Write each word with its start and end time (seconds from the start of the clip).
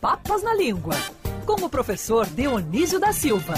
Papas 0.00 0.42
na 0.42 0.54
Língua, 0.54 0.94
com 1.46 1.64
o 1.64 1.70
professor 1.70 2.26
Dionísio 2.26 3.00
da 3.00 3.12
Silva. 3.12 3.54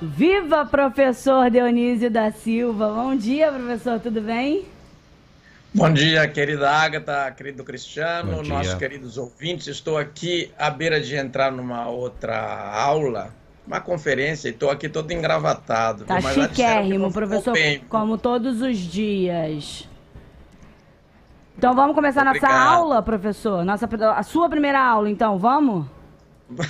Viva 0.00 0.64
professor 0.64 1.50
Dionísio 1.50 2.10
da 2.10 2.30
Silva! 2.30 2.92
Bom 2.92 3.16
dia, 3.16 3.50
professor, 3.50 3.98
tudo 3.98 4.20
bem? 4.20 4.66
Bom 5.74 5.90
dia, 5.90 6.28
querida 6.28 6.70
Agatha, 6.70 7.30
querido 7.30 7.64
Cristiano, 7.64 8.42
nossos 8.42 8.74
queridos 8.74 9.16
ouvintes. 9.16 9.68
Estou 9.68 9.96
aqui 9.96 10.52
à 10.58 10.68
beira 10.68 11.00
de 11.00 11.16
entrar 11.16 11.50
numa 11.50 11.88
outra 11.88 12.36
aula, 12.74 13.34
uma 13.66 13.80
conferência, 13.80 14.48
e 14.48 14.50
estou 14.50 14.68
aqui 14.68 14.86
todo 14.86 15.10
engravatado. 15.12 16.04
Tá 16.04 16.20
chiquérrimo, 16.20 17.10
professor, 17.10 17.54
como 17.88 18.18
todos 18.18 18.60
os 18.60 18.76
dias. 18.76 19.88
Então 21.56 21.74
vamos 21.74 21.94
começar 21.94 22.26
Obrigado. 22.26 22.52
nossa 22.52 22.64
aula, 22.64 23.02
professor? 23.02 23.64
Nossa, 23.64 23.88
a 24.14 24.22
sua 24.22 24.50
primeira 24.50 24.78
aula, 24.78 25.08
então, 25.08 25.38
vamos? 25.38 25.86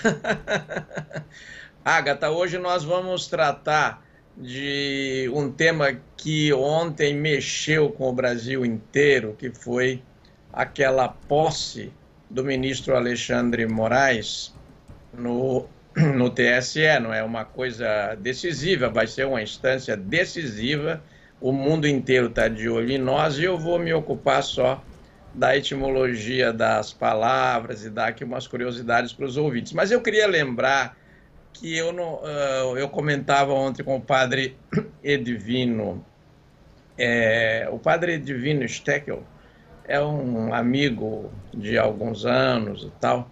Agatha, 1.84 2.30
hoje 2.30 2.56
nós 2.56 2.84
vamos 2.84 3.26
tratar 3.26 4.00
de 4.36 5.30
um 5.34 5.50
tema 5.50 6.00
que 6.16 6.52
ontem 6.52 7.14
mexeu 7.14 7.90
com 7.90 8.08
o 8.08 8.12
Brasil 8.12 8.64
inteiro, 8.64 9.36
que 9.38 9.50
foi 9.50 10.02
aquela 10.52 11.08
posse 11.08 11.92
do 12.30 12.44
ministro 12.44 12.96
Alexandre 12.96 13.66
Moraes 13.66 14.54
no, 15.12 15.68
no 15.96 16.30
TSE. 16.30 16.98
Não 17.00 17.12
é 17.12 17.22
uma 17.22 17.44
coisa 17.44 18.14
decisiva, 18.14 18.88
vai 18.88 19.06
ser 19.06 19.26
uma 19.26 19.42
instância 19.42 19.96
decisiva. 19.96 21.02
O 21.40 21.52
mundo 21.52 21.86
inteiro 21.86 22.28
está 22.28 22.48
de 22.48 22.68
olho 22.68 22.90
em 22.90 22.98
nós 22.98 23.38
e 23.38 23.44
eu 23.44 23.58
vou 23.58 23.78
me 23.78 23.92
ocupar 23.92 24.42
só 24.42 24.82
da 25.34 25.56
etimologia 25.56 26.52
das 26.52 26.92
palavras 26.92 27.84
e 27.84 27.90
dar 27.90 28.08
aqui 28.08 28.22
umas 28.22 28.46
curiosidades 28.46 29.12
para 29.12 29.24
os 29.24 29.36
ouvintes. 29.36 29.72
Mas 29.72 29.90
eu 29.90 30.00
queria 30.00 30.26
lembrar 30.26 30.96
que 31.52 31.76
eu, 31.76 31.92
não, 31.92 32.14
uh, 32.14 32.76
eu 32.76 32.88
comentava 32.88 33.52
ontem 33.52 33.82
com 33.82 33.96
o 33.96 34.00
padre 34.00 34.56
Edvino. 35.02 36.04
É, 36.98 37.68
o 37.70 37.78
padre 37.78 38.14
Edvino 38.14 38.68
Steckel 38.68 39.22
é 39.86 40.00
um 40.00 40.52
amigo 40.54 41.32
de 41.52 41.78
alguns 41.78 42.24
anos 42.24 42.84
e 42.84 42.90
tal. 43.00 43.30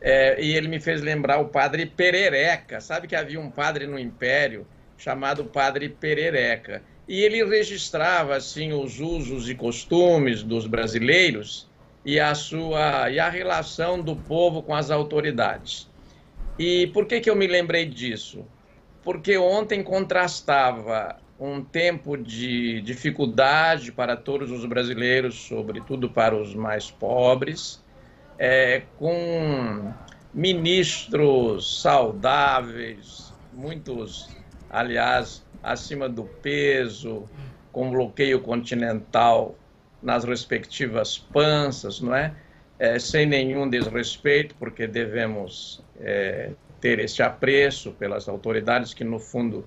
É, 0.00 0.42
e 0.42 0.54
ele 0.56 0.66
me 0.68 0.80
fez 0.80 1.00
lembrar 1.00 1.38
o 1.38 1.48
padre 1.48 1.86
Perereca. 1.86 2.80
Sabe 2.80 3.06
que 3.06 3.14
havia 3.14 3.40
um 3.40 3.50
padre 3.50 3.86
no 3.86 3.98
Império 3.98 4.66
chamado 4.98 5.44
padre 5.44 5.88
Perereca. 5.88 6.82
E 7.08 7.20
ele 7.20 7.44
registrava 7.44 8.36
assim 8.36 8.72
os 8.72 9.00
usos 9.00 9.48
e 9.48 9.54
costumes 9.54 10.42
dos 10.42 10.66
brasileiros 10.66 11.68
e 12.04 12.18
a 12.18 12.34
sua 12.34 13.10
e 13.10 13.18
a 13.18 13.28
relação 13.28 14.00
do 14.00 14.16
povo 14.16 14.62
com 14.62 14.74
as 14.74 14.90
autoridades. 14.90 15.88
E 16.58 16.86
por 16.88 17.06
que, 17.06 17.20
que 17.20 17.30
eu 17.30 17.36
me 17.36 17.46
lembrei 17.46 17.86
disso? 17.86 18.44
Porque 19.02 19.36
ontem 19.36 19.82
contrastava 19.82 21.16
um 21.38 21.62
tempo 21.62 22.16
de 22.16 22.80
dificuldade 22.82 23.90
para 23.90 24.16
todos 24.16 24.50
os 24.50 24.64
brasileiros, 24.64 25.34
sobretudo 25.34 26.08
para 26.08 26.36
os 26.36 26.54
mais 26.54 26.90
pobres, 26.90 27.82
é, 28.38 28.82
com 28.96 29.92
ministros 30.32 31.82
saudáveis, 31.82 33.32
muitos, 33.52 34.28
aliás, 34.70 35.44
acima 35.62 36.08
do 36.08 36.24
peso, 36.24 37.28
com 37.72 37.90
bloqueio 37.90 38.40
continental 38.40 39.56
nas 40.02 40.24
respectivas 40.24 41.18
panças, 41.18 42.00
não 42.00 42.14
é? 42.14 42.34
É 42.82 42.98
sem 42.98 43.26
nenhum 43.26 43.70
desrespeito, 43.70 44.56
porque 44.56 44.88
devemos 44.88 45.80
é, 46.00 46.50
ter 46.80 46.98
este 46.98 47.22
apreço 47.22 47.92
pelas 47.92 48.28
autoridades 48.28 48.92
que, 48.92 49.04
no 49.04 49.20
fundo, 49.20 49.64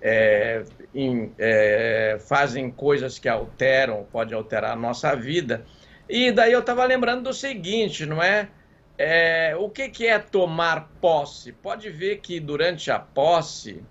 é, 0.00 0.62
em, 0.94 1.32
é, 1.40 2.18
fazem 2.20 2.70
coisas 2.70 3.18
que 3.18 3.28
alteram, 3.28 4.06
pode 4.12 4.32
alterar 4.32 4.70
a 4.70 4.76
nossa 4.76 5.12
vida. 5.16 5.66
E 6.08 6.30
daí 6.30 6.52
eu 6.52 6.60
estava 6.60 6.84
lembrando 6.84 7.24
do 7.24 7.34
seguinte, 7.34 8.06
não 8.06 8.22
é? 8.22 8.48
é 8.96 9.56
o 9.58 9.68
que, 9.68 9.88
que 9.88 10.06
é 10.06 10.16
tomar 10.20 10.88
posse? 11.00 11.50
Pode 11.50 11.90
ver 11.90 12.18
que 12.20 12.38
durante 12.38 12.92
a 12.92 13.00
posse. 13.00 13.82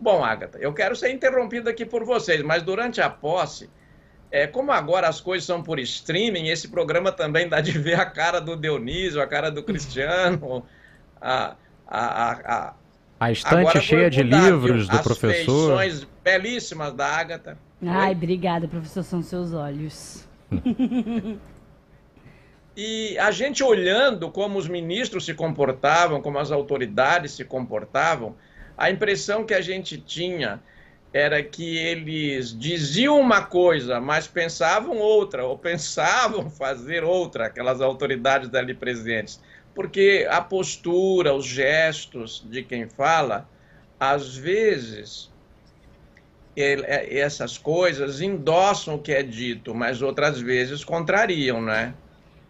Bom, 0.00 0.24
Agatha, 0.24 0.58
eu 0.58 0.74
quero 0.74 0.96
ser 0.96 1.12
interrompido 1.12 1.70
aqui 1.70 1.86
por 1.86 2.02
vocês, 2.02 2.42
mas 2.42 2.64
durante 2.64 3.00
a 3.00 3.08
posse, 3.08 3.70
é, 4.32 4.46
como 4.46 4.72
agora 4.72 5.06
as 5.06 5.20
coisas 5.20 5.44
são 5.44 5.62
por 5.62 5.78
streaming, 5.78 6.48
esse 6.48 6.68
programa 6.68 7.12
também 7.12 7.46
dá 7.46 7.60
de 7.60 7.78
ver 7.78 8.00
a 8.00 8.06
cara 8.06 8.40
do 8.40 8.56
Dionísio, 8.56 9.20
a 9.20 9.26
cara 9.26 9.50
do 9.50 9.62
Cristiano, 9.62 10.64
a, 11.20 11.54
a, 11.86 12.32
a, 12.32 12.74
a 13.20 13.30
estante 13.30 13.54
agora 13.54 13.80
cheia 13.80 14.08
de 14.08 14.22
livros 14.22 14.88
do 14.88 14.96
as 14.96 15.02
professor. 15.02 15.82
As 15.82 16.04
belíssimas 16.24 16.94
da 16.94 17.06
Ágata. 17.06 17.58
Ai, 17.84 18.08
Oi? 18.08 18.14
obrigada, 18.14 18.66
professor, 18.66 19.02
são 19.02 19.22
seus 19.22 19.52
olhos. 19.52 20.26
e 22.74 23.18
a 23.18 23.30
gente 23.30 23.62
olhando 23.62 24.30
como 24.30 24.58
os 24.58 24.66
ministros 24.66 25.26
se 25.26 25.34
comportavam, 25.34 26.22
como 26.22 26.38
as 26.38 26.50
autoridades 26.50 27.32
se 27.32 27.44
comportavam, 27.44 28.34
a 28.78 28.90
impressão 28.90 29.44
que 29.44 29.52
a 29.52 29.60
gente 29.60 29.98
tinha 29.98 30.58
era 31.12 31.42
que 31.42 31.76
eles 31.76 32.58
diziam 32.58 33.20
uma 33.20 33.42
coisa, 33.42 34.00
mas 34.00 34.26
pensavam 34.26 34.98
outra, 34.98 35.44
ou 35.44 35.58
pensavam 35.58 36.48
fazer 36.50 37.04
outra, 37.04 37.46
aquelas 37.46 37.80
autoridades 37.80 38.54
ali 38.54 38.74
presentes 38.74 39.40
porque 39.74 40.26
a 40.30 40.40
postura, 40.40 41.34
os 41.34 41.46
gestos 41.46 42.46
de 42.48 42.62
quem 42.62 42.88
fala, 42.88 43.48
às 43.98 44.36
vezes 44.36 45.30
ele, 46.54 46.82
é, 46.84 47.18
essas 47.18 47.56
coisas 47.56 48.20
endossam 48.20 48.96
o 48.96 49.02
que 49.02 49.12
é 49.12 49.22
dito, 49.22 49.74
mas 49.74 50.02
outras 50.02 50.40
vezes 50.40 50.84
contrariam, 50.84 51.62
né? 51.62 51.94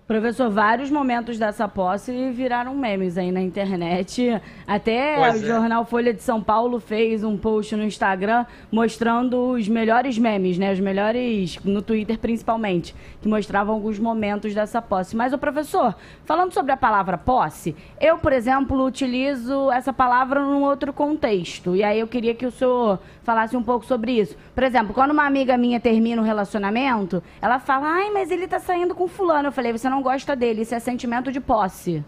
Professor, 0.07 0.51
vários 0.51 0.91
momentos 0.91 1.39
dessa 1.39 1.69
posse 1.69 2.31
viraram 2.33 2.75
memes 2.75 3.17
aí 3.17 3.31
na 3.31 3.41
internet. 3.41 4.43
Até 4.67 5.17
pois 5.17 5.41
o 5.41 5.45
é. 5.45 5.47
jornal 5.47 5.85
Folha 5.85 6.13
de 6.13 6.21
São 6.23 6.43
Paulo 6.43 6.81
fez 6.81 7.23
um 7.23 7.37
post 7.39 7.77
no 7.77 7.85
Instagram 7.85 8.45
mostrando 8.71 9.53
os 9.53 9.69
melhores 9.69 10.19
memes, 10.19 10.59
né? 10.59 10.73
Os 10.73 10.81
melhores, 10.81 11.57
no 11.65 11.81
Twitter 11.81 12.19
principalmente, 12.19 12.95
que 13.21 13.29
mostravam 13.29 13.75
alguns 13.75 13.99
momentos 13.99 14.53
dessa 14.53 14.83
posse. 14.83 15.15
Mas, 15.15 15.33
o 15.33 15.39
professor, 15.39 15.95
falando 16.25 16.53
sobre 16.53 16.73
a 16.73 16.77
palavra 16.77 17.17
posse, 17.17 17.75
eu, 18.01 18.19
por 18.19 18.33
exemplo, 18.33 18.85
utilizo 18.85 19.71
essa 19.71 19.93
palavra 19.93 20.41
num 20.41 20.63
outro 20.63 20.93
contexto. 20.93 21.77
E 21.77 21.85
aí 21.85 22.01
eu 22.01 22.09
queria 22.09 22.35
que 22.35 22.45
o 22.45 22.51
senhor 22.51 22.99
falasse 23.23 23.57
um 23.57 23.63
pouco 23.63 23.87
sobre 23.87 24.19
isso. 24.19 24.37
Por 24.53 24.65
exemplo, 24.65 24.93
quando 24.93 25.13
uma 25.13 25.25
amiga 25.25 25.57
minha 25.57 25.79
termina 25.79 26.21
um 26.21 26.25
relacionamento, 26.25 27.23
ela 27.41 27.61
fala, 27.61 27.87
ai, 27.87 28.11
mas 28.11 28.31
ele 28.31 28.49
tá 28.49 28.59
saindo 28.59 28.95
com 28.95 29.07
fulano. 29.07 29.49
Eu 29.49 29.53
falei, 29.53 29.73
você 29.73 29.89
não 29.89 30.02
gosta 30.03 30.35
dele, 30.37 30.63
isso 30.63 30.75
é 30.75 30.81
sentimento 30.81 31.31
de 31.31 31.41
posse. 31.41 32.05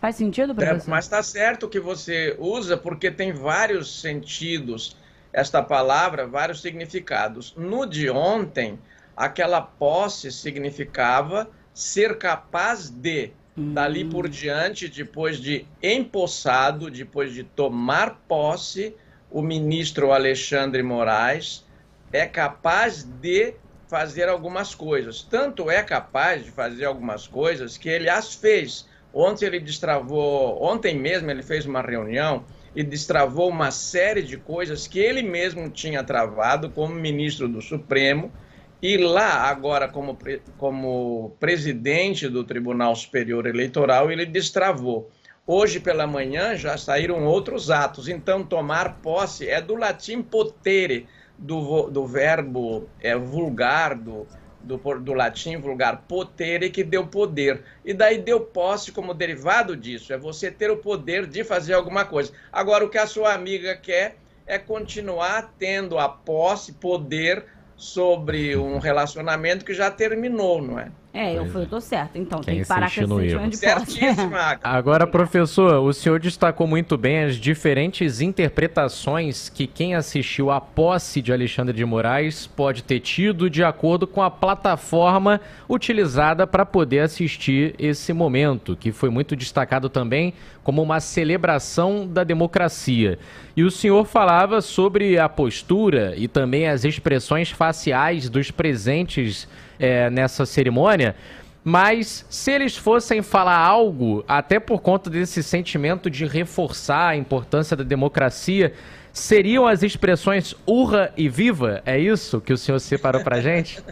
Faz 0.00 0.16
sentido, 0.16 0.54
professor? 0.54 0.88
É, 0.88 0.90
mas 0.90 1.06
tá 1.06 1.22
certo 1.22 1.68
que 1.68 1.78
você 1.78 2.36
usa, 2.38 2.76
porque 2.76 3.10
tem 3.10 3.32
vários 3.32 4.00
sentidos 4.00 4.96
esta 5.32 5.62
palavra, 5.62 6.26
vários 6.26 6.60
significados. 6.60 7.54
No 7.56 7.86
de 7.86 8.10
ontem, 8.10 8.78
aquela 9.16 9.60
posse 9.60 10.30
significava 10.30 11.48
ser 11.72 12.18
capaz 12.18 12.90
de, 12.90 13.30
hum. 13.56 13.72
dali 13.72 14.04
por 14.04 14.28
diante, 14.28 14.88
depois 14.88 15.38
de 15.38 15.66
empossado, 15.82 16.90
depois 16.90 17.32
de 17.32 17.44
tomar 17.44 18.22
posse, 18.28 18.94
o 19.30 19.40
ministro 19.40 20.12
Alexandre 20.12 20.82
Moraes 20.82 21.64
é 22.12 22.26
capaz 22.26 23.04
de 23.04 23.54
fazer 23.92 24.26
algumas 24.26 24.74
coisas. 24.74 25.20
Tanto 25.20 25.70
é 25.70 25.82
capaz 25.82 26.42
de 26.42 26.50
fazer 26.50 26.86
algumas 26.86 27.28
coisas 27.28 27.76
que 27.76 27.90
ele 27.90 28.08
as 28.08 28.34
fez. 28.34 28.88
Ontem 29.12 29.44
ele 29.44 29.60
destravou, 29.60 30.62
ontem 30.62 30.98
mesmo 30.98 31.30
ele 31.30 31.42
fez 31.42 31.66
uma 31.66 31.82
reunião 31.82 32.42
e 32.74 32.82
destravou 32.82 33.50
uma 33.50 33.70
série 33.70 34.22
de 34.22 34.38
coisas 34.38 34.88
que 34.88 34.98
ele 34.98 35.22
mesmo 35.22 35.68
tinha 35.68 36.02
travado 36.02 36.70
como 36.70 36.94
ministro 36.94 37.46
do 37.46 37.60
Supremo. 37.60 38.32
E 38.80 38.96
lá, 38.96 39.42
agora, 39.50 39.86
como, 39.86 40.18
como 40.56 41.36
presidente 41.38 42.30
do 42.30 42.44
Tribunal 42.44 42.96
Superior 42.96 43.46
Eleitoral, 43.46 44.10
ele 44.10 44.24
destravou. 44.24 45.10
Hoje 45.46 45.78
pela 45.78 46.06
manhã 46.06 46.56
já 46.56 46.78
saíram 46.78 47.26
outros 47.26 47.70
atos. 47.70 48.08
Então, 48.08 48.42
tomar 48.42 49.02
posse 49.02 49.50
é 49.50 49.60
do 49.60 49.74
latim 49.74 50.22
potere, 50.22 51.06
do, 51.38 51.90
do 51.90 52.06
verbo 52.06 52.88
é, 53.00 53.16
vulgar, 53.16 53.94
do, 53.94 54.26
do, 54.60 54.76
do 54.76 55.12
latim 55.12 55.56
vulgar 55.56 56.02
potere, 56.08 56.70
que 56.70 56.84
deu 56.84 57.06
poder. 57.06 57.62
E 57.84 57.92
daí 57.92 58.18
deu 58.18 58.40
posse 58.40 58.92
como 58.92 59.14
derivado 59.14 59.76
disso, 59.76 60.12
é 60.12 60.18
você 60.18 60.50
ter 60.50 60.70
o 60.70 60.76
poder 60.76 61.26
de 61.26 61.44
fazer 61.44 61.74
alguma 61.74 62.04
coisa. 62.04 62.32
Agora, 62.52 62.84
o 62.84 62.88
que 62.88 62.98
a 62.98 63.06
sua 63.06 63.32
amiga 63.34 63.76
quer 63.76 64.16
é 64.46 64.58
continuar 64.58 65.54
tendo 65.58 65.98
a 65.98 66.08
posse, 66.08 66.72
poder 66.72 67.44
sobre 67.76 68.56
um 68.56 68.78
relacionamento 68.78 69.64
que 69.64 69.74
já 69.74 69.90
terminou, 69.90 70.62
não 70.62 70.78
é? 70.78 70.90
É, 71.14 71.36
eu, 71.36 71.44
fui, 71.44 71.62
eu 71.62 71.66
tô 71.66 71.78
certo. 71.78 72.16
Então, 72.16 72.40
Quem 72.40 72.54
tem 72.54 72.62
que 72.62 72.68
parar 72.68 72.90
com 72.90 73.20
esse 73.20 73.34
erro. 73.34 73.48
de 73.48 73.56
Certíssima. 73.58 74.58
Agora, 74.64 75.06
professor, 75.06 75.82
o 75.82 75.92
senhor 75.92 76.18
destacou 76.18 76.66
muito 76.66 76.96
bem 76.96 77.24
as 77.24 77.36
diferentes 77.36 78.22
interpretações 78.22 79.50
que 79.50 79.66
quem 79.66 79.94
assistiu 79.94 80.50
à 80.50 80.58
posse 80.58 81.20
de 81.20 81.30
Alexandre 81.30 81.76
de 81.76 81.84
Moraes 81.84 82.46
pode 82.46 82.82
ter 82.82 83.00
tido 83.00 83.50
de 83.50 83.62
acordo 83.62 84.06
com 84.06 84.22
a 84.22 84.30
plataforma 84.30 85.38
utilizada 85.68 86.46
para 86.46 86.64
poder 86.64 87.00
assistir 87.00 87.74
esse 87.78 88.14
momento, 88.14 88.74
que 88.74 88.90
foi 88.90 89.10
muito 89.10 89.36
destacado 89.36 89.90
também 89.90 90.32
como 90.64 90.80
uma 90.80 90.98
celebração 90.98 92.06
da 92.06 92.24
democracia. 92.24 93.18
E 93.54 93.64
o 93.64 93.70
senhor 93.70 94.06
falava 94.06 94.62
sobre 94.62 95.18
a 95.18 95.28
postura 95.28 96.14
e 96.16 96.26
também 96.26 96.68
as 96.68 96.84
expressões 96.84 97.50
faciais 97.50 98.30
dos 98.30 98.50
presentes 98.50 99.46
é, 99.82 100.08
nessa 100.08 100.46
cerimônia. 100.46 101.16
Mas 101.64 102.24
se 102.30 102.52
eles 102.52 102.76
fossem 102.76 103.20
falar 103.20 103.58
algo, 103.58 104.24
até 104.26 104.60
por 104.60 104.80
conta 104.80 105.10
desse 105.10 105.42
sentimento 105.42 106.08
de 106.08 106.24
reforçar 106.24 107.08
a 107.08 107.16
importância 107.16 107.76
da 107.76 107.84
democracia, 107.84 108.72
seriam 109.12 109.66
as 109.66 109.82
expressões 109.82 110.54
urra 110.66 111.12
e 111.16 111.28
viva? 111.28 111.82
É 111.84 111.98
isso 111.98 112.40
que 112.40 112.52
o 112.52 112.58
senhor 112.58 112.78
separou 112.78 113.22
para 113.22 113.40
gente? 113.40 113.82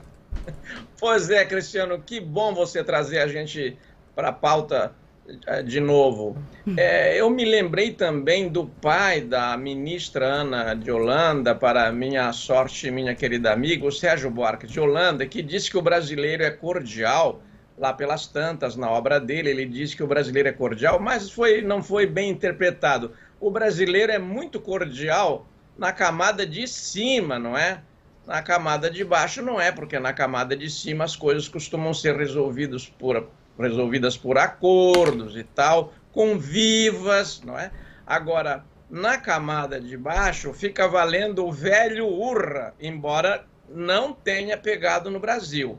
pois 0.99 1.29
é, 1.29 1.45
Cristiano, 1.45 2.01
que 2.01 2.21
bom 2.21 2.55
você 2.55 2.83
trazer 2.83 3.19
a 3.19 3.27
gente 3.27 3.77
para 4.15 4.29
a 4.29 4.33
pauta 4.33 4.93
de 5.65 5.81
novo. 5.81 6.37
É, 6.77 7.19
eu 7.21 7.31
me 7.31 7.45
lembrei 7.45 7.93
também 7.93 8.49
do 8.49 8.67
pai 8.67 9.21
da 9.21 9.57
ministra 9.57 10.27
Ana 10.27 10.75
de 10.75 10.91
Holanda, 10.91 11.55
para 11.55 11.91
minha 11.93 12.33
sorte, 12.33 12.91
minha 12.91 13.15
querida 13.15 13.53
amiga, 13.53 13.87
o 13.87 13.93
Sérgio 13.93 14.31
Buarque 14.31 14.67
de 14.67 14.79
Holanda, 14.79 15.27
que 15.27 15.43
disse 15.43 15.71
que 15.71 15.79
o 15.79 15.83
brasileiro 15.83 16.43
é 16.43 16.51
cordial. 16.51 17.43
Lá 17.79 17.95
pelas 17.95 18.27
tantas, 18.27 18.77
na 18.77 18.91
obra 18.91 19.19
dele, 19.19 19.49
ele 19.49 19.65
disse 19.65 19.97
que 19.97 20.03
o 20.03 20.07
brasileiro 20.07 20.51
é 20.51 20.53
cordial, 20.53 21.01
mas 21.01 21.31
foi, 21.31 21.63
não 21.63 21.83
foi 21.83 22.07
bem 22.07 22.29
interpretado. 22.29 23.13
O 23.41 23.51
brasileiro 23.51 24.13
é 24.13 24.19
muito 24.19 24.61
cordial 24.61 25.47
na 25.79 25.91
camada 25.91 26.45
de 26.47 26.69
cima, 26.69 27.39
não 27.39 27.57
é? 27.57 27.81
Na 28.27 28.43
camada 28.43 28.91
de 28.91 29.03
baixo 29.03 29.41
não 29.41 29.59
é, 29.59 29.73
porque 29.73 29.99
na 29.99 30.13
camada 30.13 30.55
de 30.55 30.71
cima 30.71 31.05
as 31.05 31.17
coisas 31.17 31.49
costumam 31.49 31.95
ser 31.95 32.17
resolvidas 32.17 32.87
por, 32.87 33.27
resolvidas 33.61 34.17
por 34.17 34.39
acordos 34.39 35.37
e 35.37 35.45
tal, 35.45 35.93
com 36.13 36.39
vivas, 36.39 37.43
não 37.45 37.59
é? 37.59 37.71
Agora, 38.07 38.65
na 38.91 39.19
camada 39.19 39.81
de 39.81 39.97
baixo 39.97 40.53
fica 40.53 40.89
valendo 40.89 41.47
o 41.47 41.53
velho 41.53 42.07
urra, 42.09 42.75
embora 42.81 43.45
não 43.69 44.13
tenha 44.13 44.59
pegado 44.59 45.11
no 45.11 45.21
Brasil. 45.21 45.79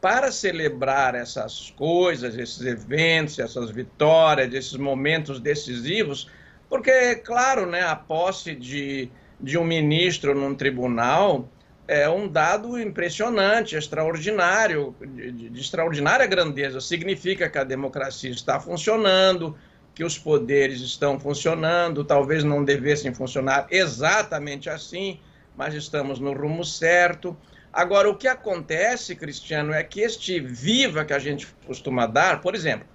Para 0.00 0.30
celebrar 0.32 1.14
essas 1.14 1.70
coisas, 1.72 2.36
esses 2.36 2.64
eventos, 2.64 3.38
essas 3.38 3.70
vitórias, 3.70 4.52
esses 4.52 4.76
momentos 4.76 5.40
decisivos, 5.40 6.28
porque, 6.68 7.16
claro, 7.16 7.66
né, 7.66 7.82
a 7.82 7.94
posse 7.94 8.54
de, 8.54 9.10
de 9.40 9.58
um 9.58 9.64
ministro 9.64 10.34
num 10.34 10.54
tribunal 10.54 11.48
é 11.86 12.08
um 12.08 12.28
dado 12.28 12.78
impressionante, 12.80 13.76
extraordinário, 13.76 14.94
de, 15.00 15.50
de, 15.50 15.60
extraordinária 15.60 16.26
grandeza. 16.26 16.80
Significa 16.80 17.48
que 17.48 17.58
a 17.58 17.64
democracia 17.64 18.30
está 18.30 18.60
funcionando, 18.60 19.56
que 19.94 20.04
os 20.04 20.16
poderes 20.16 20.80
estão 20.80 21.18
funcionando, 21.18 22.04
talvez 22.04 22.44
não 22.44 22.64
devessem 22.64 23.12
funcionar 23.12 23.66
exatamente 23.70 24.70
assim, 24.70 25.20
mas 25.56 25.74
estamos 25.74 26.18
no 26.18 26.32
rumo 26.32 26.64
certo. 26.64 27.36
Agora, 27.72 28.08
o 28.08 28.16
que 28.16 28.28
acontece, 28.28 29.16
Cristiano, 29.16 29.72
é 29.72 29.82
que 29.82 30.00
este 30.00 30.40
viva 30.40 31.04
que 31.04 31.12
a 31.12 31.18
gente 31.18 31.46
costuma 31.66 32.06
dar, 32.06 32.40
por 32.40 32.54
exemplo, 32.54 32.86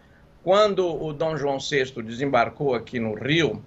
quando 0.44 0.88
o 0.88 1.12
Dom 1.12 1.36
João 1.36 1.60
VI 1.60 2.01
desembarcou 2.04 2.74
aqui 2.74 3.00
no 3.00 3.13
Rio, 3.13 3.63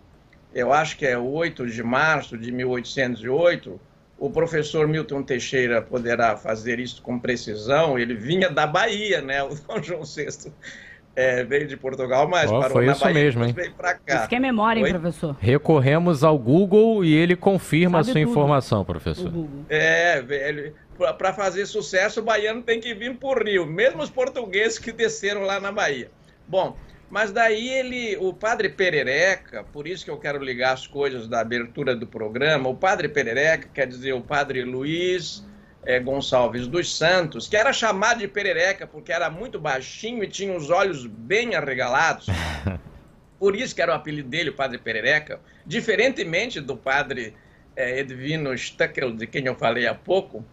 eu 0.53 0.73
acho 0.73 0.97
que 0.97 1.07
é 1.07 1.17
8 1.17 1.67
de 1.67 1.83
março 1.83 2.39
de 2.39 2.51
1808, 2.51 3.81
o 4.21 4.29
professor 4.29 4.87
Milton 4.87 5.23
Teixeira 5.23 5.81
poderá 5.81 6.37
fazer 6.37 6.79
isso 6.79 7.01
com 7.01 7.19
precisão. 7.19 7.99
Ele 7.99 8.15
vinha 8.15 8.51
da 8.51 8.67
Bahia, 8.67 9.23
né? 9.23 9.43
O 9.43 9.55
Dom 9.55 9.83
João 9.83 10.03
VI 10.05 10.53
é, 11.17 11.43
veio 11.43 11.67
de 11.67 11.75
Portugal, 11.75 12.29
mas 12.29 12.51
oh, 12.51 12.61
parou 12.61 12.77
foi 12.77 12.87
na 12.87 12.93
isso 12.93 13.03
Bahia, 13.03 13.15
mesmo, 13.15 13.45
hein? 13.45 13.53
veio 13.55 13.73
para 13.73 13.95
cá. 13.95 14.17
Isso 14.17 14.29
que 14.29 14.37
é 14.37 14.39
memória, 14.39 14.87
hein, 14.87 14.93
professor? 14.93 15.35
Recorremos 15.41 16.23
ao 16.23 16.39
Google 16.39 17.03
e 17.03 17.15
ele 17.15 17.35
confirma 17.35 18.05
Sabe 18.05 18.11
a 18.11 18.13
sua 18.13 18.21
tudo. 18.21 18.31
informação, 18.31 18.85
professor. 18.85 19.33
É, 19.71 20.21
velho. 20.21 20.75
Para 21.17 21.33
fazer 21.33 21.65
sucesso, 21.65 22.21
o 22.21 22.23
baiano 22.23 22.61
tem 22.61 22.79
que 22.79 22.93
vir 22.93 23.17
por 23.17 23.43
Rio, 23.43 23.65
mesmo 23.65 24.03
os 24.03 24.11
portugueses 24.11 24.79
que 24.79 24.93
desceram 24.93 25.41
lá 25.45 25.59
na 25.59 25.73
Bahia. 25.73 26.11
Bom, 26.47 26.77
mas 27.11 27.33
daí 27.33 27.69
ele, 27.69 28.17
o 28.19 28.33
padre 28.33 28.69
Perereca, 28.69 29.65
por 29.65 29.87
isso 29.87 30.05
que 30.05 30.11
eu 30.11 30.17
quero 30.17 30.43
ligar 30.43 30.73
as 30.73 30.87
coisas 30.87 31.27
da 31.27 31.41
abertura 31.41 31.97
do 31.97 32.07
programa, 32.07 32.69
o 32.69 32.75
padre 32.75 33.09
Perereca, 33.09 33.69
quer 33.75 33.89
dizer, 33.89 34.13
o 34.13 34.21
padre 34.21 34.63
Luiz 34.63 35.45
é, 35.85 35.99
Gonçalves 35.99 36.69
dos 36.69 36.97
Santos, 36.97 37.49
que 37.49 37.57
era 37.57 37.73
chamado 37.73 38.21
de 38.21 38.29
Perereca 38.29 38.87
porque 38.87 39.13
era 39.13 39.29
muito 39.29 39.59
baixinho 39.59 40.23
e 40.23 40.29
tinha 40.29 40.57
os 40.57 40.71
olhos 40.71 41.05
bem 41.05 41.57
arregalados. 41.57 42.27
Por 43.41 43.57
isso 43.57 43.75
que 43.75 43.83
era 43.83 43.93
o 43.93 43.95
apelido 43.95 44.29
dele, 44.29 44.51
o 44.51 44.55
padre 44.55 44.79
Perereca. 44.79 45.41
Diferentemente 45.67 46.61
do 46.61 46.77
padre 46.77 47.35
é, 47.75 47.99
Edvino 47.99 48.57
Stuckel, 48.57 49.17
de 49.17 49.27
quem 49.27 49.47
eu 49.47 49.55
falei 49.57 49.87
há 49.87 49.95
pouco, 49.95 50.45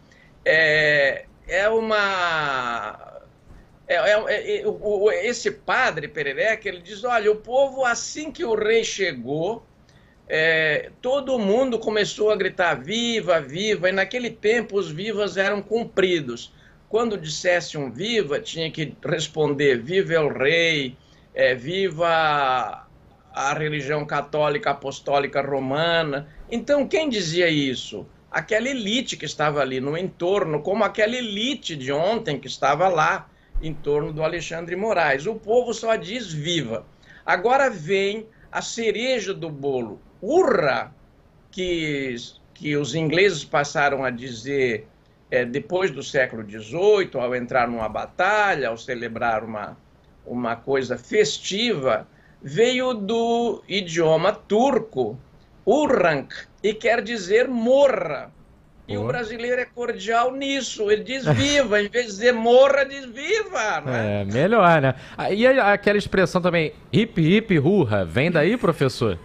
é, 0.43 1.25
é 1.47 1.69
uma 1.69 3.06
é, 3.87 3.95
é, 3.95 4.61
é, 4.61 4.67
o, 4.67 5.09
esse 5.11 5.49
padre 5.49 6.09
Perereca, 6.09 6.67
ele 6.67 6.81
diz, 6.81 7.03
olha, 7.05 7.31
o 7.31 7.37
povo, 7.37 7.85
assim 7.85 8.31
que 8.31 8.43
o 8.43 8.53
rei 8.53 8.83
chegou, 8.83 9.65
é, 10.27 10.91
todo 11.01 11.39
mundo 11.39 11.79
começou 11.79 12.29
a 12.29 12.35
gritar 12.35 12.75
viva, 12.75 13.39
viva, 13.39 13.87
e 13.87 13.93
naquele 13.93 14.29
tempo 14.29 14.77
os 14.77 14.91
vivas 14.91 15.37
eram 15.37 15.61
cumpridos. 15.61 16.53
Quando 16.89 17.17
dissesse 17.17 17.77
um 17.77 17.89
viva, 17.89 18.39
tinha 18.39 18.69
que 18.69 18.93
responder 19.05 19.81
viva 19.81 20.19
o 20.19 20.37
rei, 20.37 20.97
é, 21.33 21.55
viva 21.55 22.85
a 23.33 23.53
religião 23.53 24.05
católica 24.05 24.71
apostólica 24.71 25.41
romana. 25.41 26.27
Então, 26.51 26.87
quem 26.87 27.07
dizia 27.07 27.47
isso? 27.47 28.05
Aquela 28.29 28.67
elite 28.67 29.15
que 29.15 29.25
estava 29.25 29.61
ali 29.61 29.79
no 29.79 29.97
entorno, 29.97 30.61
como 30.61 30.83
aquela 30.83 31.15
elite 31.15 31.75
de 31.75 31.91
ontem 31.91 32.37
que 32.37 32.47
estava 32.47 32.89
lá 32.89 33.29
em 33.61 33.73
torno 33.73 34.13
do 34.13 34.23
Alexandre 34.23 34.75
Moraes. 34.75 35.25
O 35.25 35.35
povo 35.35 35.73
só 35.73 35.95
diz 35.95 36.31
viva. 36.31 36.85
Agora 37.25 37.69
vem 37.69 38.27
a 38.51 38.61
cereja 38.61 39.33
do 39.33 39.49
bolo, 39.49 39.99
urra, 40.21 40.93
que, 41.51 42.15
que 42.53 42.75
os 42.75 42.95
ingleses 42.95 43.43
passaram 43.43 44.03
a 44.03 44.09
dizer 44.09 44.87
é, 45.29 45.43
depois 45.43 45.91
do 45.91 46.01
século 46.01 46.43
XVIII, 46.43 47.11
ao 47.15 47.35
entrar 47.35 47.67
numa 47.67 47.89
batalha, 47.89 48.69
ao 48.69 48.77
celebrar 48.77 49.43
uma, 49.43 49.77
uma 50.25 50.55
coisa 50.55 50.97
festiva, 50.97 52.07
veio 52.41 52.93
do 52.93 53.61
idioma 53.67 54.31
turco, 54.31 55.19
urrank, 55.65 56.33
e 56.63 56.73
quer 56.73 57.01
dizer 57.01 57.47
morra. 57.47 58.31
E 58.87 58.97
o 58.97 59.05
brasileiro 59.05 59.59
é 59.59 59.65
cordial 59.65 60.31
nisso. 60.31 60.89
Ele 60.89 61.03
diz 61.03 61.25
viva, 61.25 61.81
em 61.81 61.89
vez 61.89 62.05
de 62.05 62.11
dizer 62.11 62.33
morra, 62.33 62.85
diz 62.85 63.05
viva. 63.05 63.81
Né? 63.85 64.21
É, 64.21 64.25
melhor, 64.25 64.81
né? 64.81 64.95
Ah, 65.17 65.29
e 65.29 65.45
aquela 65.45 65.97
expressão 65.97 66.41
também, 66.41 66.71
hip 66.91 67.21
hip 67.21 67.59
hurra, 67.59 68.05
vem 68.05 68.31
daí, 68.31 68.55
professor? 68.57 69.19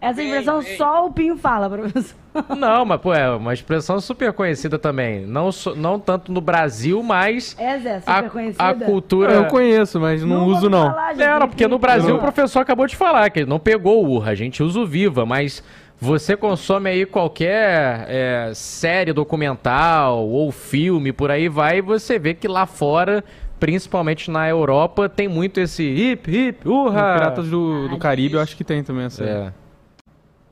Essa 0.00 0.22
expressão 0.22 0.62
só 0.62 1.06
o 1.06 1.12
Pinho 1.12 1.36
fala, 1.36 1.68
professor. 1.68 2.16
Não, 2.56 2.84
mas 2.84 3.00
pô, 3.00 3.12
é 3.12 3.28
uma 3.30 3.52
expressão 3.52 4.00
super 4.00 4.32
conhecida 4.32 4.78
também. 4.78 5.26
Não, 5.26 5.50
não 5.76 5.98
tanto 5.98 6.32
no 6.32 6.40
Brasil, 6.40 7.02
mas. 7.02 7.56
É, 7.58 7.78
Zé, 7.78 8.00
super 8.00 8.12
a, 8.12 8.30
conhecida. 8.30 8.64
A 8.64 8.74
cultura. 8.74 9.32
Eu 9.32 9.46
conheço, 9.46 10.00
mas 10.00 10.22
não, 10.22 10.28
não 10.38 10.46
uso, 10.46 10.70
não. 10.70 10.86
Falar, 10.86 11.12
gente, 11.12 11.22
Era, 11.22 11.46
porque 11.46 11.66
no 11.66 11.78
Brasil 11.78 12.14
o 12.14 12.18
professor 12.18 12.60
acabou 12.60 12.86
de 12.86 12.96
falar 12.96 13.28
que 13.30 13.40
ele 13.40 13.50
não 13.50 13.58
pegou 13.58 14.04
o 14.04 14.10
urra, 14.12 14.30
a 14.30 14.34
gente 14.34 14.62
usa 14.62 14.78
o 14.78 14.86
viva, 14.86 15.26
mas 15.26 15.62
você 16.00 16.34
consome 16.34 16.88
aí 16.88 17.04
qualquer 17.04 18.06
é, 18.08 18.52
série 18.54 19.12
documental 19.12 20.26
ou 20.26 20.50
filme, 20.50 21.12
por 21.12 21.30
aí 21.30 21.48
vai, 21.48 21.78
e 21.78 21.82
você 21.82 22.18
vê 22.18 22.32
que 22.32 22.48
lá 22.48 22.64
fora, 22.64 23.22
principalmente 23.58 24.30
na 24.30 24.48
Europa, 24.48 25.10
tem 25.10 25.28
muito 25.28 25.60
esse 25.60 25.82
hip, 25.82 26.30
hip, 26.30 26.66
urra. 26.66 27.14
Piratas 27.14 27.48
do, 27.48 27.88
do 27.88 27.98
Caribe 27.98 28.34
eu 28.34 28.40
acho 28.40 28.56
que 28.56 28.64
tem 28.64 28.82
também 28.82 29.04
essa. 29.04 29.52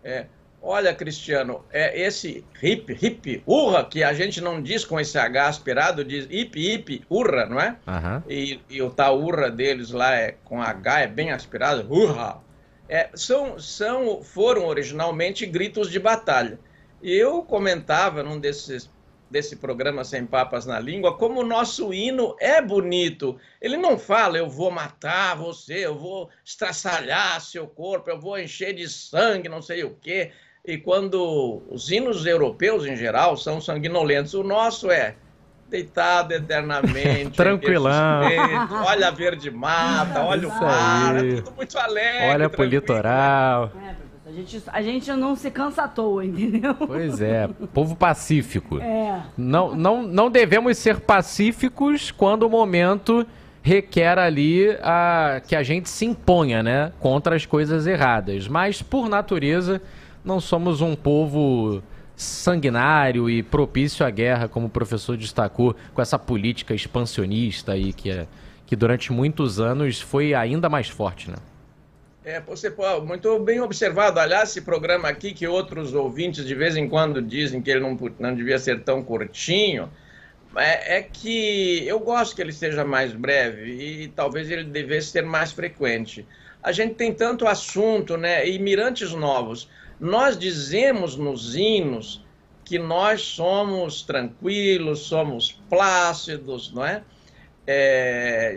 É. 0.04 0.10
é. 0.10 0.26
Olha, 0.60 0.92
Cristiano, 0.92 1.64
é 1.72 1.98
esse 1.98 2.44
hip, 2.62 2.92
hip, 3.00 3.42
urra, 3.46 3.84
que 3.84 4.02
a 4.02 4.12
gente 4.12 4.42
não 4.42 4.60
diz 4.60 4.84
com 4.84 5.00
esse 5.00 5.16
H 5.16 5.48
aspirado, 5.48 6.04
diz 6.04 6.26
hip, 6.28 6.60
hip, 6.60 7.02
urra, 7.08 7.46
não 7.46 7.58
é? 7.58 7.76
Uhum. 7.86 8.22
E, 8.28 8.60
e, 8.68 8.82
o 8.82 8.90
tal 8.90 9.18
urra 9.18 9.50
deles 9.50 9.92
lá 9.92 10.14
é 10.14 10.34
com 10.44 10.60
H, 10.60 11.00
é 11.00 11.06
bem 11.06 11.30
aspirado, 11.30 11.86
urra. 11.88 12.46
É, 12.88 13.10
são, 13.14 13.58
são, 13.58 14.22
foram 14.22 14.66
originalmente 14.66 15.44
gritos 15.44 15.90
de 15.90 15.98
batalha. 15.98 16.58
E 17.02 17.12
eu 17.12 17.42
comentava 17.42 18.22
num 18.22 18.40
desses 18.40 18.90
desse 19.30 19.56
programa 19.56 20.04
Sem 20.04 20.24
Papas 20.24 20.64
na 20.64 20.80
Língua, 20.80 21.16
como 21.16 21.40
o 21.40 21.46
nosso 21.46 21.92
hino 21.92 22.34
é 22.40 22.62
bonito. 22.62 23.38
Ele 23.60 23.76
não 23.76 23.98
fala, 23.98 24.38
eu 24.38 24.48
vou 24.48 24.70
matar 24.70 25.36
você, 25.36 25.84
eu 25.84 25.98
vou 25.98 26.30
estraçalhar 26.44 27.40
seu 27.40 27.66
corpo, 27.66 28.10
eu 28.10 28.18
vou 28.18 28.38
encher 28.38 28.74
de 28.74 28.88
sangue, 28.88 29.48
não 29.48 29.60
sei 29.60 29.84
o 29.84 29.94
quê. 30.00 30.32
E 30.64 30.76
quando 30.78 31.62
os 31.70 31.90
hinos 31.90 32.26
europeus, 32.26 32.86
em 32.86 32.96
geral, 32.96 33.36
são 33.36 33.60
sanguinolentos, 33.60 34.34
o 34.34 34.42
nosso 34.42 34.90
é 34.90 35.16
deitado 35.68 36.32
eternamente. 36.32 37.30
Tranquilão. 37.36 38.22
Olha 38.86 39.08
a 39.08 39.10
verde 39.10 39.50
mata, 39.50 40.22
olha 40.22 40.48
o 40.48 40.50
mar, 40.50 41.16
é 41.16 41.36
tudo 41.36 41.52
muito 41.56 41.78
alegre. 41.78 42.28
Olha 42.28 42.48
pro 42.48 42.64
litoral. 42.64 43.72
É, 43.84 43.94
a 44.28 44.32
gente, 44.32 44.62
a 44.66 44.82
gente 44.82 45.12
não 45.12 45.36
se 45.36 45.50
cansa 45.50 45.84
à 45.84 45.88
toa, 45.88 46.24
entendeu? 46.24 46.74
Pois 46.74 47.20
é, 47.20 47.48
povo 47.72 47.94
pacífico. 47.96 48.78
É. 48.88 49.20
Não, 49.36 49.74
não, 49.74 50.02
não 50.02 50.30
devemos 50.30 50.76
ser 50.78 51.00
pacíficos 51.00 52.10
quando 52.10 52.44
o 52.44 52.50
momento 52.50 53.26
requer 53.62 54.18
ali 54.18 54.70
a, 54.82 55.40
que 55.46 55.54
a 55.54 55.62
gente 55.62 55.88
se 55.88 56.04
imponha, 56.04 56.62
né? 56.62 56.92
Contra 57.00 57.36
as 57.36 57.44
coisas 57.44 57.86
erradas. 57.86 58.48
Mas, 58.48 58.80
por 58.80 59.08
natureza, 59.08 59.80
não 60.24 60.40
somos 60.40 60.80
um 60.80 60.94
povo 60.94 61.82
sanguinário 62.18 63.30
e 63.30 63.44
propício 63.44 64.04
à 64.04 64.10
guerra, 64.10 64.48
como 64.48 64.66
o 64.66 64.70
professor 64.70 65.16
destacou, 65.16 65.74
com 65.94 66.02
essa 66.02 66.18
política 66.18 66.74
expansionista 66.74 67.72
aí 67.72 67.92
que, 67.92 68.10
é, 68.10 68.26
que 68.66 68.74
durante 68.74 69.12
muitos 69.12 69.60
anos 69.60 70.00
foi 70.00 70.34
ainda 70.34 70.68
mais 70.68 70.88
forte, 70.88 71.30
né? 71.30 71.36
É, 72.24 72.40
você 72.40 72.74
muito 73.06 73.38
bem 73.38 73.60
observado. 73.60 74.18
Aliás, 74.18 74.50
esse 74.50 74.60
programa 74.60 75.08
aqui, 75.08 75.32
que 75.32 75.46
outros 75.46 75.94
ouvintes 75.94 76.44
de 76.44 76.54
vez 76.54 76.76
em 76.76 76.88
quando 76.88 77.22
dizem 77.22 77.62
que 77.62 77.70
ele 77.70 77.80
não, 77.80 77.96
não 78.18 78.34
devia 78.34 78.58
ser 78.58 78.82
tão 78.82 79.02
curtinho, 79.02 79.88
é, 80.56 80.98
é, 80.98 81.02
que 81.02 81.86
eu 81.86 82.00
gosto 82.00 82.34
que 82.34 82.42
ele 82.42 82.52
seja 82.52 82.84
mais 82.84 83.12
breve 83.12 83.70
e 83.70 84.08
talvez 84.08 84.50
ele 84.50 84.64
devesse 84.64 85.12
ser 85.12 85.22
mais 85.22 85.52
frequente. 85.52 86.26
A 86.62 86.72
gente 86.72 86.96
tem 86.96 87.14
tanto 87.14 87.46
assunto, 87.46 88.16
né? 88.16 88.46
E 88.46 88.58
mirantes 88.58 89.12
novos. 89.12 89.68
Nós 90.00 90.38
dizemos 90.38 91.16
nos 91.16 91.56
hinos 91.56 92.24
que 92.64 92.78
nós 92.78 93.22
somos 93.22 94.02
tranquilos, 94.02 95.00
somos 95.00 95.52
plácidos, 95.68 96.72
não 96.72 96.84
é? 96.84 97.02
é 97.66 98.56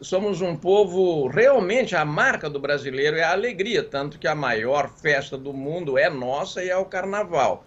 somos 0.00 0.40
um 0.40 0.56
povo, 0.56 1.26
realmente 1.28 1.94
a 1.94 2.04
marca 2.04 2.48
do 2.48 2.58
brasileiro 2.58 3.16
é 3.16 3.22
a 3.22 3.32
alegria, 3.32 3.82
tanto 3.82 4.18
que 4.18 4.26
a 4.26 4.34
maior 4.34 4.88
festa 4.88 5.36
do 5.36 5.52
mundo 5.52 5.98
é 5.98 6.08
nossa 6.08 6.64
e 6.64 6.68
é 6.68 6.76
o 6.76 6.84
carnaval. 6.84 7.64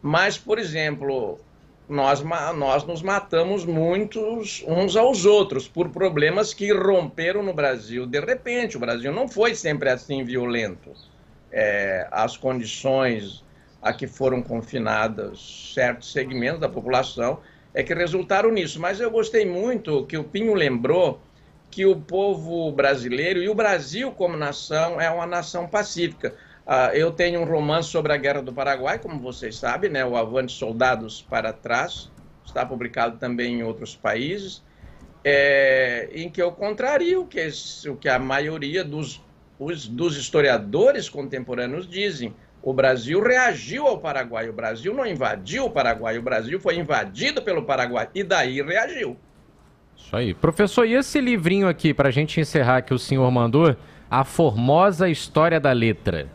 Mas, 0.00 0.38
por 0.38 0.58
exemplo, 0.58 1.40
nós, 1.88 2.22
nós 2.56 2.84
nos 2.84 3.02
matamos 3.02 3.64
muitos 3.64 4.64
uns 4.66 4.96
aos 4.96 5.24
outros 5.24 5.66
por 5.66 5.88
problemas 5.90 6.54
que 6.54 6.72
romperam 6.72 7.42
no 7.42 7.52
Brasil. 7.52 8.06
De 8.06 8.20
repente, 8.20 8.76
o 8.76 8.80
Brasil 8.80 9.12
não 9.12 9.28
foi 9.28 9.54
sempre 9.54 9.90
assim 9.90 10.24
violento. 10.24 10.92
É, 11.56 12.08
as 12.10 12.36
condições 12.36 13.44
a 13.80 13.92
que 13.92 14.08
foram 14.08 14.42
confinadas 14.42 15.72
certos 15.72 16.10
segmentos 16.10 16.58
da 16.58 16.68
população 16.68 17.40
é 17.72 17.82
que 17.82 17.94
resultaram 17.94 18.50
nisso. 18.50 18.80
Mas 18.80 18.98
eu 18.98 19.10
gostei 19.10 19.46
muito 19.46 20.04
que 20.06 20.16
o 20.16 20.24
Pinho 20.24 20.54
lembrou 20.54 21.20
que 21.70 21.84
o 21.84 22.00
povo 22.00 22.72
brasileiro 22.72 23.42
e 23.42 23.48
o 23.48 23.54
Brasil 23.54 24.12
como 24.12 24.36
nação 24.36 25.00
é 25.00 25.10
uma 25.10 25.26
nação 25.26 25.66
pacífica. 25.66 26.34
Uh, 26.66 26.94
eu 26.94 27.10
tenho 27.10 27.40
um 27.40 27.44
romance 27.44 27.90
sobre 27.90 28.12
a 28.12 28.16
Guerra 28.16 28.40
do 28.40 28.52
Paraguai, 28.52 28.98
como 28.98 29.20
vocês 29.20 29.56
sabem, 29.56 29.90
né, 29.90 30.04
o 30.04 30.16
Avante 30.16 30.52
Soldados 30.52 31.20
para 31.20 31.52
Trás, 31.52 32.10
está 32.44 32.64
publicado 32.64 33.18
também 33.18 33.56
em 33.56 33.62
outros 33.62 33.94
países, 33.94 34.62
é, 35.22 36.08
em 36.12 36.30
que 36.30 36.40
eu 36.40 36.52
contrario 36.52 37.26
que, 37.26 37.46
o 37.88 37.96
que 37.96 38.08
a 38.08 38.18
maioria 38.18 38.84
dos, 38.84 39.23
os, 39.58 39.86
dos 39.86 40.16
historiadores 40.16 41.08
contemporâneos 41.08 41.88
dizem. 41.88 42.34
O 42.62 42.72
Brasil 42.72 43.22
reagiu 43.22 43.86
ao 43.86 43.98
Paraguai, 43.98 44.48
o 44.48 44.52
Brasil 44.52 44.94
não 44.94 45.06
invadiu 45.06 45.66
o 45.66 45.70
Paraguai, 45.70 46.16
o 46.16 46.22
Brasil 46.22 46.58
foi 46.58 46.78
invadido 46.78 47.42
pelo 47.42 47.64
Paraguai 47.64 48.08
e 48.14 48.24
daí 48.24 48.62
reagiu. 48.62 49.16
Isso 49.96 50.16
aí. 50.16 50.34
Professor, 50.34 50.86
e 50.86 50.94
esse 50.94 51.20
livrinho 51.20 51.68
aqui, 51.68 51.92
para 51.92 52.08
a 52.08 52.12
gente 52.12 52.40
encerrar 52.40 52.82
que 52.82 52.94
o 52.94 52.98
senhor 52.98 53.30
mandou, 53.30 53.76
A 54.10 54.24
Formosa 54.24 55.08
História 55.08 55.60
da 55.60 55.72
Letra? 55.72 56.28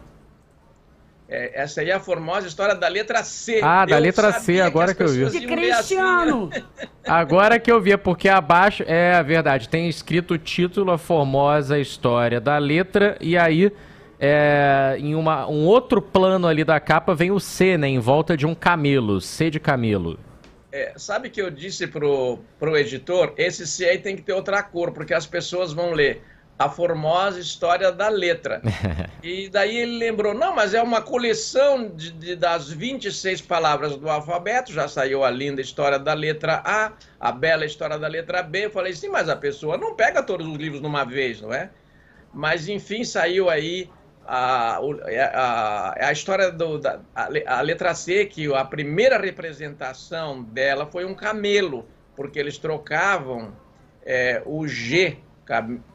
É, 1.32 1.62
essa 1.62 1.82
aí 1.82 1.92
é 1.92 1.94
a 1.94 2.00
formosa 2.00 2.48
história 2.48 2.74
da 2.74 2.88
letra 2.88 3.24
C. 3.24 3.62
Ah, 3.64 3.86
da 3.86 3.98
eu 3.98 4.02
letra 4.02 4.32
C, 4.34 4.60
agora 4.60 4.96
que, 4.96 5.04
que 5.04 5.04
eu 5.04 5.30
vi. 5.30 5.40
De 5.40 5.46
Cristiano! 5.46 6.50
Assim, 6.52 6.88
agora 7.06 7.60
que 7.60 7.72
eu 7.72 7.80
vi, 7.80 7.96
porque 7.98 8.28
abaixo, 8.28 8.84
é 8.88 9.14
a 9.14 9.22
verdade, 9.22 9.70
tem 9.70 9.88
escrito 9.88 10.34
o 10.34 10.38
título 10.40 10.92
A 10.92 10.98
Formosa 10.98 11.78
História 11.78 12.42
da 12.42 12.58
Letra, 12.58 13.16
e 13.22 13.38
aí 13.38 13.72
é, 14.20 14.98
em 15.00 15.14
uma, 15.14 15.48
um 15.48 15.66
outro 15.68 16.02
plano 16.02 16.48
ali 16.48 16.64
da 16.64 16.80
capa 16.80 17.14
vem 17.14 17.30
o 17.30 17.40
C, 17.40 17.78
né? 17.78 17.88
Em 17.88 18.00
volta 18.00 18.36
de 18.36 18.48
um 18.48 18.56
camelo, 18.56 19.22
C 19.22 19.52
de 19.52 19.60
camelo. 19.60 20.20
É, 20.72 20.94
sabe 20.98 21.30
que 21.30 21.42
eu 21.42 21.52
disse 21.52 21.86
pro, 21.86 22.40
pro 22.60 22.76
editor, 22.76 23.34
esse 23.38 23.68
C 23.68 23.86
aí 23.86 23.98
tem 24.00 24.16
que 24.16 24.24
ter 24.24 24.34
outra 24.34 24.64
cor, 24.64 24.92
porque 24.92 25.14
as 25.14 25.28
pessoas 25.28 25.74
vão 25.74 25.94
ler 25.94 26.24
a 26.60 26.68
formosa 26.68 27.40
história 27.40 27.90
da 27.90 28.10
letra. 28.10 28.62
e 29.24 29.48
daí 29.48 29.78
ele 29.78 29.98
lembrou, 29.98 30.34
não, 30.34 30.54
mas 30.54 30.74
é 30.74 30.82
uma 30.82 31.02
coleção 31.02 31.88
de, 31.88 32.12
de, 32.12 32.36
das 32.36 32.70
26 32.70 33.42
palavras 33.42 33.96
do 33.96 34.10
alfabeto, 34.10 34.74
já 34.74 34.86
saiu 34.90 35.24
a 35.24 35.32
linda 35.32 35.62
história 35.62 35.98
da 35.98 36.14
letra 36.14 36.62
A, 36.66 36.92
a 37.18 37.32
bela 37.32 37.66
história 37.66 37.98
da 37.98 38.10
letra 38.10 38.44
B. 38.44 38.66
Eu 38.66 38.72
falei, 38.72 38.94
sim, 38.94 39.08
mas 39.08 39.30
a 39.30 39.38
pessoa 39.38 39.78
não 39.78 39.96
pega 39.96 40.22
todos 40.22 40.46
os 40.46 40.58
livros 40.58 40.82
numa 40.82 41.06
vez, 41.06 41.40
não 41.40 41.54
é? 41.54 41.70
Mas 42.34 42.68
enfim, 42.68 43.06
saiu 43.06 43.50
aí 43.50 43.90
a, 44.28 44.80
a, 45.34 46.08
a 46.08 46.12
história 46.12 46.52
do, 46.52 46.78
da 46.78 47.00
a, 47.16 47.62
letra 47.62 47.96
C, 47.96 48.26
que 48.26 48.54
a 48.54 48.66
primeira 48.66 49.18
representação 49.18 50.44
dela 50.44 50.86
foi 50.86 51.06
um 51.06 51.16
camelo, 51.16 51.88
porque 52.18 52.38
eles 52.38 52.58
trocavam 52.58 53.54
é, 54.06 54.44
o 54.46 54.68
G, 54.68 55.18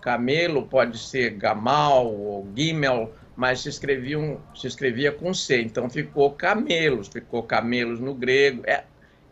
camelo 0.01 0.67
pode 0.67 0.99
ser 0.99 1.31
gamal 1.31 2.07
ou 2.07 2.49
gimel, 2.57 3.13
mas 3.37 3.61
se, 3.61 3.71
se 3.73 4.67
escrevia 4.67 5.13
com 5.13 5.33
C, 5.35 5.63
então 5.63 5.89
ficou 5.89 6.33
camelos, 6.33 7.09
ficou 7.09 7.43
camelos 7.43 8.01
no 8.01 8.15
grego, 8.15 8.63
é, 8.67 8.85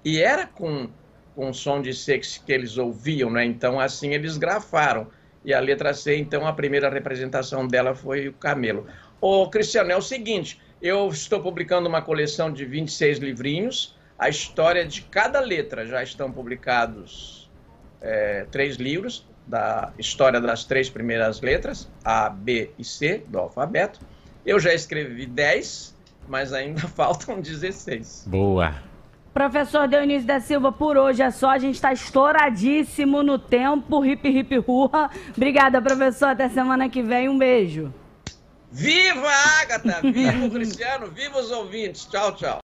e 0.04 0.20
era 0.20 0.46
com, 0.46 0.88
com 1.34 1.52
som 1.52 1.80
de 1.80 1.94
C 1.94 2.18
que 2.18 2.52
eles 2.52 2.78
ouviam, 2.78 3.30
né? 3.30 3.44
então 3.44 3.78
assim 3.78 4.12
eles 4.12 4.36
grafaram. 4.36 5.06
E 5.44 5.52
a 5.52 5.58
letra 5.58 5.92
C, 5.92 6.16
então, 6.16 6.46
a 6.46 6.52
primeira 6.52 6.88
representação 6.88 7.66
dela 7.66 7.96
foi 7.96 8.28
o 8.28 8.32
camelo. 8.32 8.86
Ô, 9.20 9.48
Cristiano, 9.48 9.90
é 9.90 9.96
o 9.96 10.02
seguinte, 10.02 10.60
eu 10.80 11.08
estou 11.08 11.40
publicando 11.40 11.88
uma 11.88 12.00
coleção 12.00 12.52
de 12.52 12.64
26 12.64 13.18
livrinhos, 13.18 13.96
a 14.18 14.28
história 14.28 14.84
de 14.86 15.02
cada 15.02 15.40
letra, 15.40 15.84
já 15.84 16.00
estão 16.02 16.30
publicados 16.30 17.50
é, 18.00 18.46
três 18.50 18.76
livros, 18.76 19.26
da 19.46 19.92
história 19.98 20.40
das 20.40 20.64
três 20.64 20.88
primeiras 20.88 21.40
letras, 21.40 21.88
A, 22.04 22.28
B 22.28 22.70
e 22.78 22.84
C, 22.84 23.22
do 23.28 23.38
alfabeto. 23.38 24.00
Eu 24.44 24.58
já 24.58 24.72
escrevi 24.72 25.26
10, 25.26 25.94
mas 26.28 26.52
ainda 26.52 26.80
faltam 26.88 27.40
16. 27.40 28.24
Boa! 28.26 28.74
Professor 29.32 29.88
Dionísio 29.88 30.26
da 30.26 30.40
Silva, 30.40 30.70
por 30.70 30.96
hoje 30.98 31.22
é 31.22 31.30
só. 31.30 31.50
A 31.50 31.58
gente 31.58 31.76
está 31.76 31.92
estouradíssimo 31.92 33.22
no 33.22 33.38
tempo. 33.38 34.04
Hip, 34.04 34.28
hip, 34.28 34.62
hurra. 34.66 35.10
Obrigada, 35.34 35.80
professor. 35.80 36.28
Até 36.28 36.50
semana 36.50 36.88
que 36.90 37.02
vem. 37.02 37.30
Um 37.30 37.38
beijo. 37.38 37.92
Viva 38.70 39.28
a 39.28 39.60
Agatha! 39.60 40.00
Viva 40.02 40.46
o 40.46 40.50
Cristiano! 40.50 41.10
Viva 41.10 41.38
os 41.38 41.50
ouvintes! 41.50 42.06
Tchau, 42.06 42.34
tchau! 42.34 42.60